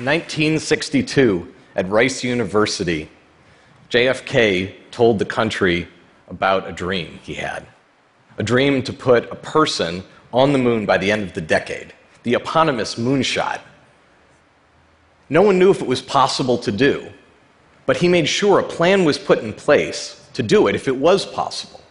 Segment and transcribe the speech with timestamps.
[0.00, 3.10] In 1962, at Rice University,
[3.90, 5.88] JFK told the country
[6.28, 7.66] about a dream he had
[8.38, 10.02] a dream to put a person
[10.32, 11.92] on the moon by the end of the decade,
[12.22, 13.60] the eponymous moonshot.
[15.28, 17.12] No one knew if it was possible to do,
[17.84, 20.96] but he made sure a plan was put in place to do it if it
[20.96, 21.82] was possible.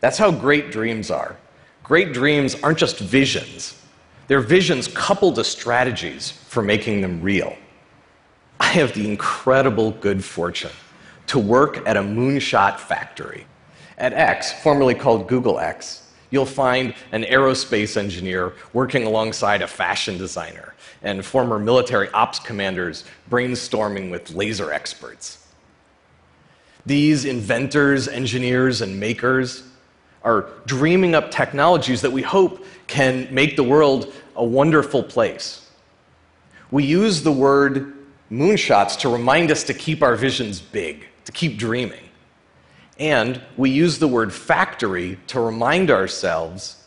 [0.00, 1.38] That's how great dreams are.
[1.82, 3.81] Great dreams aren't just visions,
[4.28, 7.56] they're visions coupled to strategies for making them real.
[8.60, 10.70] I have the incredible good fortune
[11.26, 13.46] to work at a moonshot factory.
[13.98, 20.18] At X, formerly called Google X, you'll find an aerospace engineer working alongside a fashion
[20.18, 25.46] designer and former military ops commanders brainstorming with laser experts.
[26.86, 29.64] These inventors, engineers, and makers
[30.24, 35.70] are dreaming up technologies that we hope can make the world a wonderful place.
[36.70, 37.94] We use the word
[38.30, 42.02] moonshots to remind us to keep our visions big, to keep dreaming.
[42.98, 46.84] And we use the word factory to remind ourselves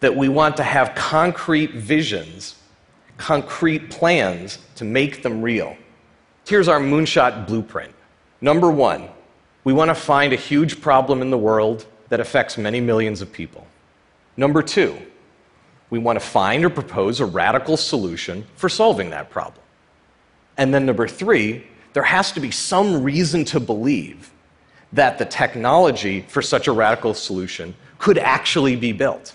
[0.00, 2.56] that we want to have concrete visions,
[3.16, 5.76] concrete plans to make them real.
[6.46, 7.94] Here's our moonshot blueprint.
[8.40, 9.08] Number one,
[9.64, 13.32] we want to find a huge problem in the world that affects many millions of
[13.32, 13.66] people.
[14.36, 14.98] Number two,
[15.88, 19.64] we want to find or propose a radical solution for solving that problem.
[20.58, 24.30] And then number three, there has to be some reason to believe
[24.92, 29.34] that the technology for such a radical solution could actually be built.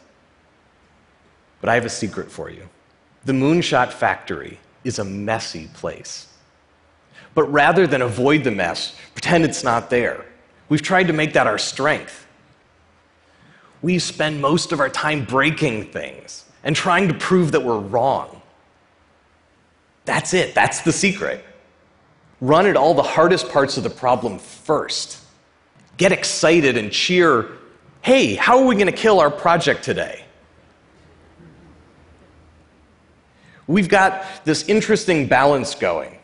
[1.62, 2.70] But I have a secret for you.
[3.26, 6.28] The Moonshot Factory is a messy place.
[7.34, 10.26] But rather than avoid the mess, pretend it's not there,
[10.70, 12.26] we've tried to make that our strength.
[13.82, 18.42] We spend most of our time breaking things and trying to prove that we're wrong.
[20.06, 21.44] That's it, that's the secret.
[22.40, 25.22] Run at all the hardest parts of the problem first.
[25.98, 27.50] Get excited and cheer.
[28.02, 30.24] Hey, how are we going to kill our project today?
[33.68, 36.18] We've got this interesting balance going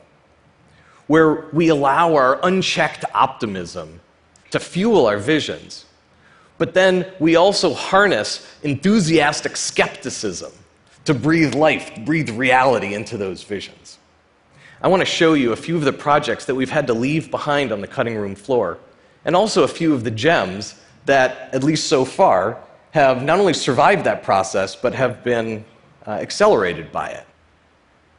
[1.07, 3.99] where we allow our unchecked optimism
[4.51, 5.85] to fuel our visions,
[6.57, 10.51] but then we also harness enthusiastic skepticism
[11.05, 13.97] to breathe life, breathe reality into those visions.
[14.81, 17.31] I want to show you a few of the projects that we've had to leave
[17.31, 18.77] behind on the cutting room floor,
[19.25, 20.75] and also a few of the gems
[21.05, 22.57] that, at least so far,
[22.91, 25.65] have not only survived that process, but have been
[26.05, 27.25] uh, accelerated by it.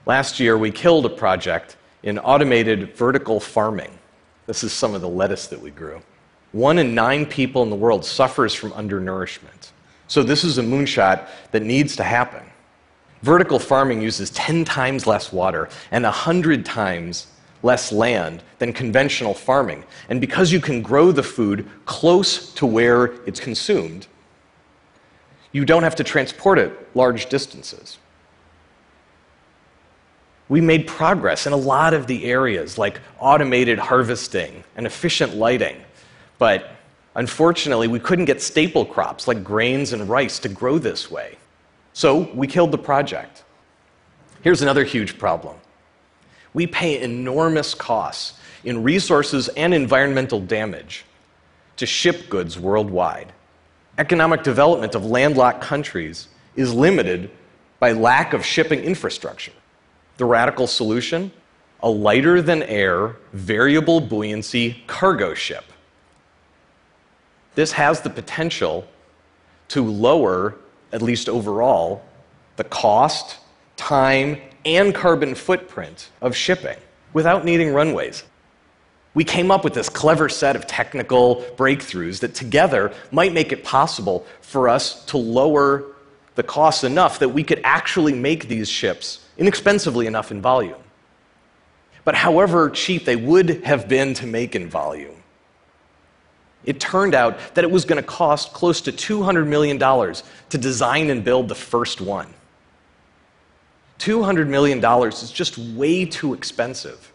[0.07, 3.99] Last year, we killed a project in automated vertical farming.
[4.47, 6.03] This is some of the lettuce that we grew.
[6.55, 9.73] One in nine people in the world suffers from undernourishment.
[10.07, 12.45] So, this is a moonshot that needs to happen.
[13.23, 17.27] Vertical farming uses 10 times less water and 100 times
[17.65, 19.83] less land than conventional farming.
[20.09, 24.07] And because you can grow the food close to where it's consumed,
[25.51, 27.99] you don't have to transport it large distances.
[30.49, 35.84] We made progress in a lot of the areas like automated harvesting and efficient lighting,
[36.45, 36.73] but
[37.15, 41.39] unfortunately, we couldn't get staple crops like grains and rice to grow this way.
[41.95, 43.45] So we killed the project.
[44.43, 45.57] Here's another huge problem
[46.53, 51.07] we pay enormous costs in resources and environmental damage
[51.79, 53.33] to ship goods worldwide.
[53.97, 57.31] Economic development of landlocked countries is limited
[57.79, 59.53] by lack of shipping infrastructure.
[60.19, 61.33] The radical solution?
[61.83, 65.65] A lighter than air, variable buoyancy cargo ship.
[67.55, 68.87] This has the potential
[69.69, 70.57] to lower
[70.93, 72.05] at least overall,
[72.57, 73.39] the cost,
[73.77, 76.77] time, and carbon footprint of shipping
[77.13, 78.25] without needing runways.
[79.15, 83.63] We came up with this clever set of technical breakthroughs that together might make it
[83.63, 85.85] possible for us to lower
[86.35, 90.81] the costs enough that we could actually make these ships inexpensively enough in volume.
[92.05, 95.23] But however cheap they would have been to make in volume,
[96.67, 101.11] it turned out that it was going to cost close to $200 million to design
[101.11, 102.33] and build the first one.
[103.99, 107.13] $200 million is just way too expensive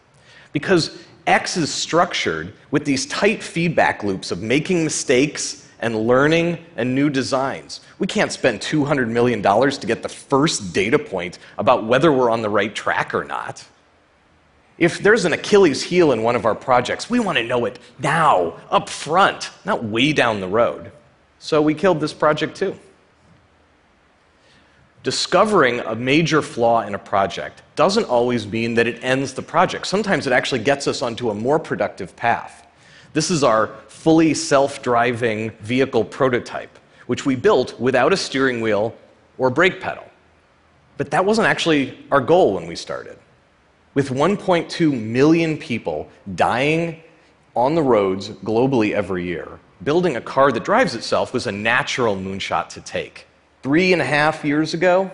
[0.52, 6.94] because X is structured with these tight feedback loops of making mistakes and learning and
[6.94, 7.80] new designs.
[7.98, 12.42] We can't spend $200 million to get the first data point about whether we're on
[12.42, 13.64] the right track or not.
[14.80, 17.78] If there's an Achilles heel in one of our projects, we want to know it
[17.98, 20.90] now, up front, not way down the road.
[21.38, 22.74] So we killed this project too.
[25.02, 29.86] discovering a major flaw in a project doesn't always mean that it ends the project.
[29.86, 32.66] Sometimes it actually gets us onto a more productive path.
[33.12, 38.94] This is our fully self driving vehicle prototype, which we built without a steering wheel
[39.38, 40.04] or brake pedal.
[40.96, 43.18] But that wasn't actually our goal when we started.
[43.92, 47.02] With 1.2 million people dying
[47.56, 52.16] on the roads globally every year, building a car that drives itself was a natural
[52.16, 53.26] moonshot to take.
[53.62, 55.10] Three and a half years ago,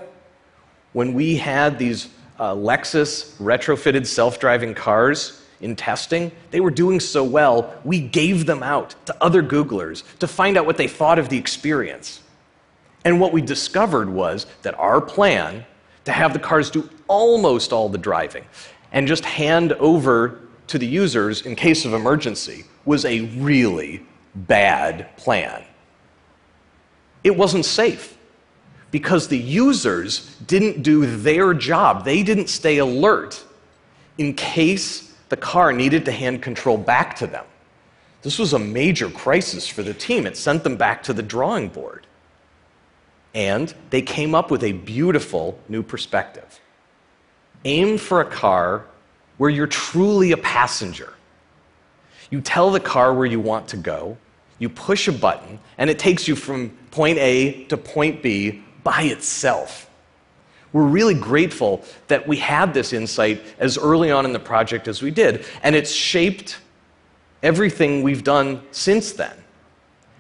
[0.92, 2.08] when we had these
[2.38, 8.44] uh, Lexus retrofitted self driving cars in testing, they were doing so well, we gave
[8.44, 12.20] them out to other Googlers to find out what they thought of the experience.
[13.06, 15.64] And what we discovered was that our plan
[16.06, 18.44] to have the cars do almost all the driving
[18.92, 24.04] and just hand over to the users in case of emergency was a really
[24.34, 25.64] bad plan.
[27.22, 28.16] It wasn't safe
[28.90, 32.04] because the users didn't do their job.
[32.04, 33.44] They didn't stay alert
[34.16, 37.44] in case the car needed to hand control back to them.
[38.22, 40.26] This was a major crisis for the team.
[40.26, 42.05] It sent them back to the drawing board.
[43.36, 46.58] And they came up with a beautiful new perspective.
[47.66, 48.86] Aim for a car
[49.36, 51.12] where you're truly a passenger.
[52.30, 54.16] You tell the car where you want to go,
[54.58, 59.02] you push a button, and it takes you from point A to point B by
[59.02, 59.90] itself.
[60.72, 65.02] We're really grateful that we had this insight as early on in the project as
[65.02, 66.56] we did, and it's shaped
[67.42, 69.36] everything we've done since then.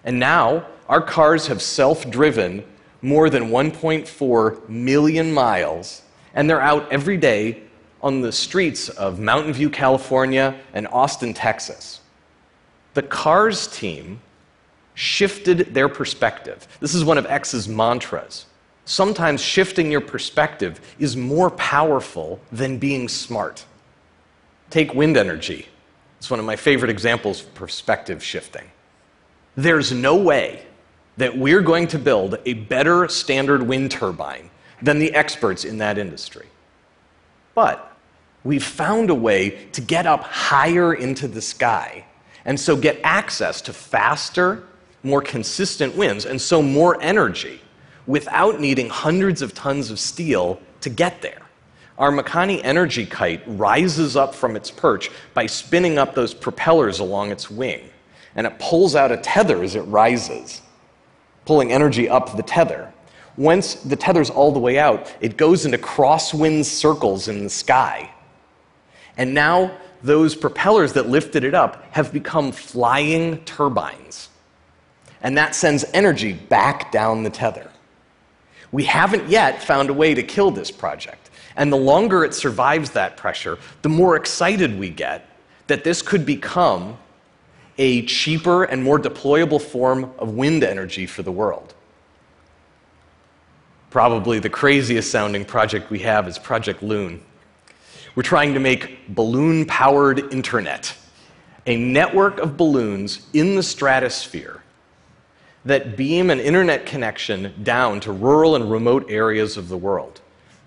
[0.04, 2.62] And now, our cars have self driven
[3.06, 6.02] more than 1.4 million miles,
[6.34, 7.62] and they're out every day
[8.02, 12.00] on the streets of Mountain View, California, and Austin, Texas.
[12.94, 14.20] The CARS team
[14.94, 16.66] shifted their perspective.
[16.80, 18.46] This is one of X's mantras.
[18.86, 23.64] Sometimes shifting your perspective is more powerful than being smart.
[24.70, 25.68] Take wind energy.
[26.18, 28.64] It's one of my favorite examples of perspective shifting.
[29.54, 30.66] There's no way
[31.16, 34.50] that we're going to build a better standard wind turbine
[34.82, 36.46] than the experts in that industry.
[37.54, 37.96] But
[38.44, 42.04] we've found a way to get up higher into the sky
[42.46, 44.62] and so get access to faster,
[45.02, 47.60] more consistent winds, and so more energy
[48.06, 51.42] without needing hundreds of tons of steel to get there.
[51.98, 57.32] Our Makani energy kite rises up from its perch by spinning up those propellers along
[57.32, 57.90] its wing,
[58.36, 60.62] and it pulls out a tether as it rises,
[61.46, 62.92] pulling energy up the tether.
[63.38, 68.10] Once the tether's all the way out, it goes into crosswind circles in the sky.
[69.16, 74.28] And now those propellers that lifted it up have become flying turbines.
[75.22, 77.70] And that sends energy back down the tether.
[78.72, 81.30] We haven't yet found a way to kill this project.
[81.56, 85.28] And the longer it survives that pressure, the more excited we get
[85.66, 86.98] that this could become
[87.78, 91.74] a cheaper and more deployable form of wind energy for the world.
[93.90, 97.22] Probably the craziest sounding project we have is Project Loon.
[98.14, 100.96] We're trying to make balloon powered internet,
[101.66, 104.62] a network of balloons in the stratosphere
[105.66, 110.20] that beam an internet connection down to rural and remote areas of the world.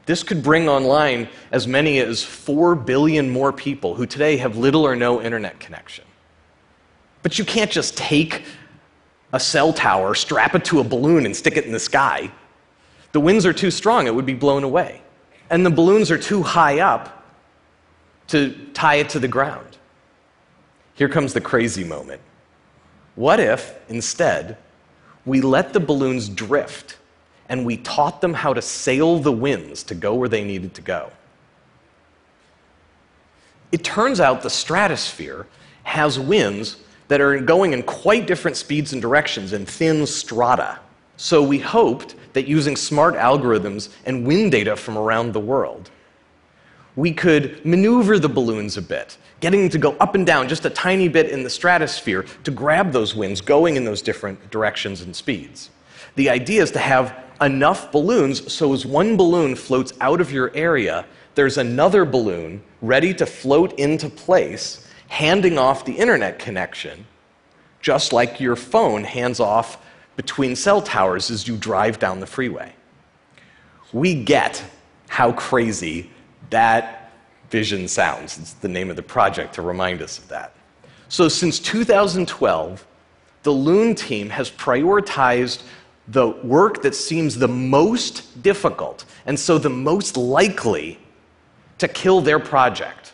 [0.06, 4.86] This could bring online as many as 4 billion more people who today have little
[4.86, 6.04] or no internet connection.
[7.22, 8.44] But you can't just take
[9.34, 12.32] a cell tower, strap it to a balloon, and stick it in the sky.
[13.12, 15.02] The winds are too strong, it would be blown away.
[15.50, 17.26] And the balloons are too high up
[18.28, 19.78] to tie it to the ground.
[20.94, 22.22] Here comes the crazy moment.
[23.16, 24.58] What if, instead,
[25.26, 26.98] we let the balloons drift
[27.50, 30.82] and we taught them how to sail the winds to go where they needed to
[30.82, 31.12] go?
[33.72, 35.48] It turns out the stratosphere
[35.84, 36.78] has winds
[37.10, 40.80] that are going in quite different speeds and directions in thin strata.
[41.18, 45.92] So we hoped that using smart algorithms and wind data from around the world,
[46.96, 50.66] we could maneuver the balloons a bit, getting them to go up and down just
[50.66, 55.02] a tiny bit in the stratosphere to grab those winds going in those different directions
[55.02, 55.72] and speeds.
[56.16, 60.52] The idea is to have enough balloons so as one balloon floats out of your
[60.56, 67.06] area, there's another balloon ready to float into place, handing off the internet connection,
[67.82, 69.84] just like your phone hands off
[70.16, 72.74] between cell towers as you drive down the freeway.
[73.92, 74.64] We get
[75.08, 76.10] how crazy
[76.52, 77.12] that
[77.50, 78.38] vision sounds.
[78.38, 80.54] It's the name of the project to remind us of that.
[81.08, 82.86] So, since 2012,
[83.42, 85.64] the Loon team has prioritized
[86.08, 91.00] the work that seems the most difficult and so the most likely
[91.78, 93.14] to kill their project.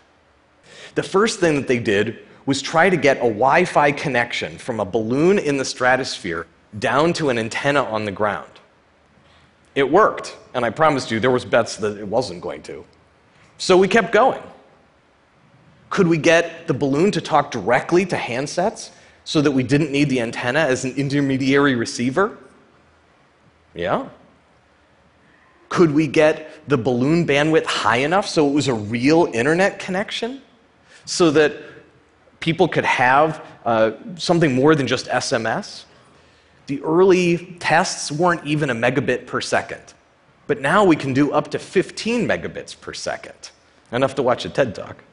[0.95, 4.79] The first thing that they did was try to get a Wi Fi connection from
[4.79, 6.47] a balloon in the stratosphere
[6.79, 8.49] down to an antenna on the ground.
[9.75, 12.85] It worked, and I promised you there was bets that it wasn't going to.
[13.57, 14.41] So we kept going.
[15.89, 18.91] Could we get the balloon to talk directly to handsets
[19.23, 22.37] so that we didn't need the antenna as an intermediary receiver?
[23.73, 24.07] Yeah.
[25.69, 30.41] Could we get the balloon bandwidth high enough so it was a real internet connection?
[31.05, 31.55] So that
[32.39, 35.85] people could have uh, something more than just SMS?
[36.67, 39.93] The early tests weren't even a megabit per second.
[40.47, 43.51] But now we can do up to 15 megabits per second.
[43.91, 45.03] Enough to watch a TED talk.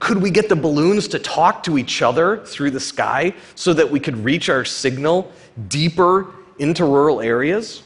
[0.00, 3.90] Could we get the balloons to talk to each other through the sky so that
[3.90, 5.32] we could reach our signal
[5.68, 7.82] deeper into rural areas?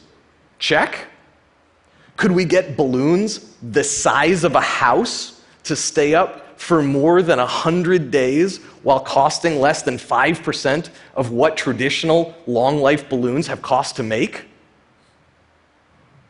[0.59, 1.07] Check.
[2.15, 7.39] Could we get balloons the size of a house to stay up for more than
[7.39, 13.97] 100 days while costing less than 5% of what traditional long life balloons have cost
[13.97, 14.45] to make?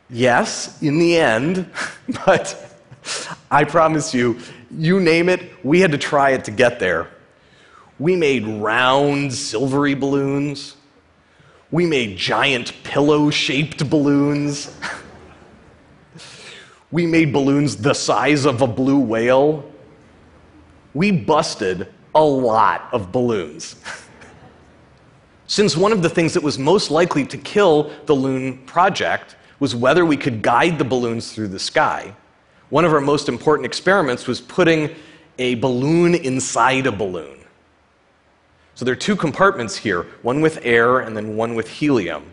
[0.09, 1.69] Yes, in the end,
[2.25, 2.79] but
[3.51, 4.39] I promise you,
[4.71, 7.09] you name it, we had to try it to get there.
[7.99, 10.75] We made round, silvery balloons.
[11.69, 14.75] We made giant pillow shaped balloons.
[16.91, 19.69] we made balloons the size of a blue whale.
[20.93, 23.75] We busted a lot of balloons.
[25.47, 29.75] Since one of the things that was most likely to kill the Loon project was
[29.75, 32.13] whether we could guide the balloons through the sky,
[32.69, 34.95] one of our most important experiments was putting
[35.37, 37.39] a balloon inside a balloon.
[38.75, 42.25] So there are two compartments here one with air and then one with helium.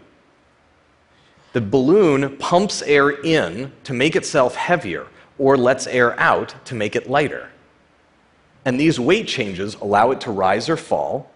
[1.52, 6.96] The balloon pumps air in to make itself heavier or lets air out to make
[6.96, 7.50] it lighter.
[8.64, 11.30] And these weight changes allow it to rise or fall,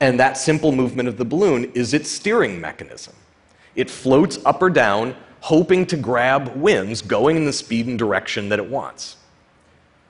[0.00, 3.14] and that simple movement of the balloon is its steering mechanism.
[3.74, 8.48] It floats up or down hoping to grab winds going in the speed and direction
[8.48, 9.16] that it wants.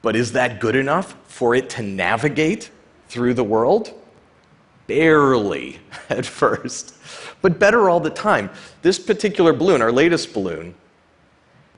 [0.02, 2.70] But is that good enough for it to navigate
[3.08, 3.94] through the world?
[4.86, 5.78] Barely
[6.10, 6.94] at first,
[7.40, 8.50] but better all the time.
[8.82, 10.74] This particular balloon, our latest balloon,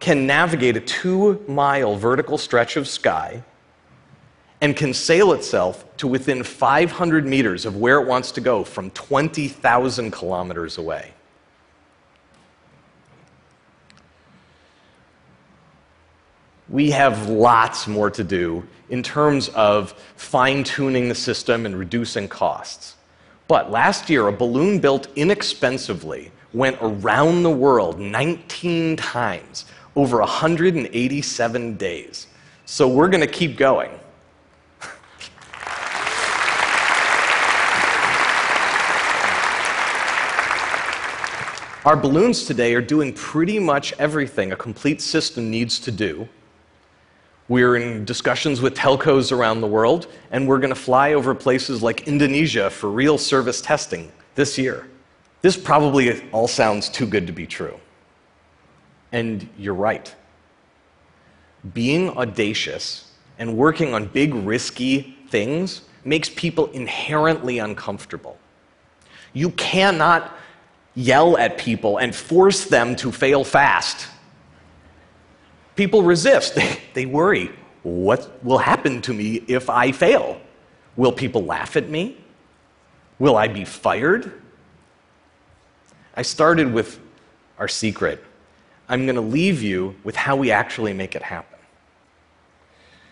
[0.01, 3.43] can navigate a two mile vertical stretch of sky
[4.65, 8.91] and can sail itself to within 500 meters of where it wants to go from
[8.93, 11.13] 20,000 kilometers away.
[16.75, 22.27] we have lots more to do in terms of fine tuning the system and reducing
[22.27, 22.97] costs.
[23.47, 31.77] But last year, a balloon built inexpensively went around the world 19 times over 187
[31.77, 32.27] days.
[32.65, 33.91] So we're going to keep going.
[41.85, 46.29] Our balloons today are doing pretty much everything a complete system needs to do
[47.47, 51.83] we're in discussions with telcos around the world, and we're going to fly over places
[51.83, 54.89] like Indonesia for real service testing this year.
[55.43, 57.79] This probably all sounds too good to be true.
[59.13, 60.15] And you're right.
[61.75, 68.39] Being audacious and working on big, risky things makes people inherently uncomfortable.
[69.35, 70.35] You cannot
[70.95, 74.09] yell at people and force them to fail fast
[75.77, 76.55] People resist.
[76.55, 77.51] They, they worry
[77.83, 80.41] what will happen to me if I fail?
[80.97, 82.17] Will people laugh at me?
[83.19, 84.41] Will I be fired?
[86.17, 86.99] I started with
[87.59, 88.25] our secret.
[88.89, 91.59] I'm going to leave you with how we actually make it happen.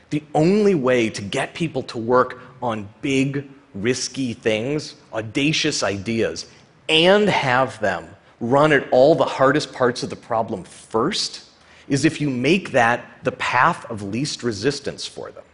[0.09, 6.47] The only way to get people to work on big, risky things, audacious ideas,
[6.89, 8.09] and have them
[8.41, 11.49] run at all the hardest parts of the problem first
[11.89, 15.45] is if you make that the path of least resistance for them.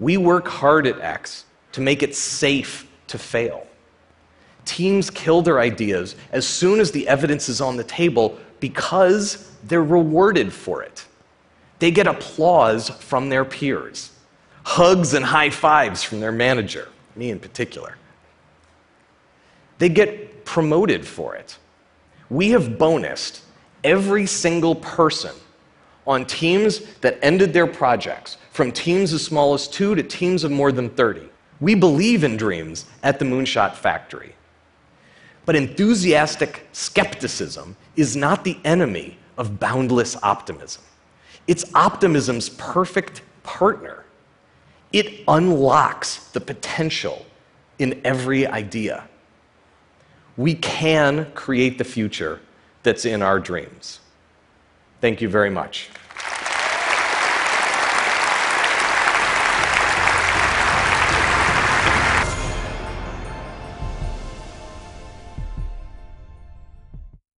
[0.00, 3.66] We work hard at X to make it safe to fail.
[4.64, 9.84] Teams kill their ideas as soon as the evidence is on the table because they're
[9.84, 11.06] rewarded for it.
[11.78, 14.10] They get applause from their peers,
[14.64, 17.96] hugs and high fives from their manager, me in particular.
[19.78, 21.58] They get promoted for it.
[22.30, 23.40] We have bonused
[23.84, 25.34] every single person
[26.06, 30.50] on teams that ended their projects, from teams as small as two to teams of
[30.50, 31.28] more than 30.
[31.60, 34.34] We believe in dreams at the Moonshot Factory.
[35.44, 40.82] But enthusiastic skepticism is not the enemy of boundless optimism.
[41.46, 44.04] It's optimism's perfect partner.
[44.92, 47.24] It unlocks the potential
[47.78, 49.08] in every idea.
[50.36, 52.40] We can create the future
[52.82, 54.00] that's in our dreams.
[55.00, 55.88] Thank you very much.